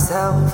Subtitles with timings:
[0.00, 0.49] myself.